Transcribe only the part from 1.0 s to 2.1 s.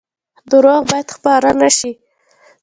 خپاره نشي